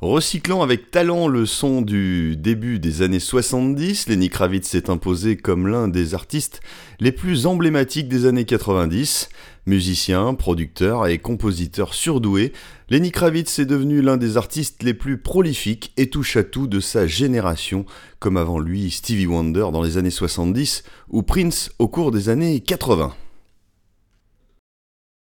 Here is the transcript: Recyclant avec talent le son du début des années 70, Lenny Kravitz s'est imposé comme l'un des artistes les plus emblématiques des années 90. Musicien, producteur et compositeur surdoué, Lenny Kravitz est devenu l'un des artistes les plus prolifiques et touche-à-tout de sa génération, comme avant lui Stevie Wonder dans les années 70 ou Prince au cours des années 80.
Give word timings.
Recyclant 0.00 0.62
avec 0.62 0.90
talent 0.90 1.28
le 1.28 1.44
son 1.44 1.82
du 1.82 2.34
début 2.34 2.78
des 2.78 3.02
années 3.02 3.20
70, 3.20 4.08
Lenny 4.08 4.30
Kravitz 4.30 4.66
s'est 4.66 4.88
imposé 4.88 5.36
comme 5.36 5.66
l'un 5.66 5.88
des 5.88 6.14
artistes 6.14 6.62
les 7.00 7.12
plus 7.12 7.44
emblématiques 7.44 8.08
des 8.08 8.24
années 8.24 8.46
90. 8.46 9.28
Musicien, 9.66 10.32
producteur 10.32 11.06
et 11.06 11.18
compositeur 11.18 11.92
surdoué, 11.92 12.54
Lenny 12.88 13.10
Kravitz 13.10 13.58
est 13.58 13.66
devenu 13.66 14.00
l'un 14.00 14.16
des 14.16 14.38
artistes 14.38 14.82
les 14.82 14.94
plus 14.94 15.18
prolifiques 15.18 15.92
et 15.98 16.08
touche-à-tout 16.08 16.66
de 16.66 16.80
sa 16.80 17.06
génération, 17.06 17.84
comme 18.20 18.38
avant 18.38 18.58
lui 18.58 18.90
Stevie 18.90 19.26
Wonder 19.26 19.66
dans 19.70 19.82
les 19.82 19.98
années 19.98 20.08
70 20.08 20.82
ou 21.10 21.22
Prince 21.22 21.72
au 21.78 21.88
cours 21.88 22.10
des 22.10 22.30
années 22.30 22.60
80. 22.60 23.12